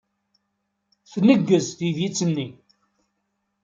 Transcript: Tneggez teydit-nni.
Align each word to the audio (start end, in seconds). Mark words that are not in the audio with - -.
Tneggez 1.11 1.67
teydit-nni. 1.77 2.47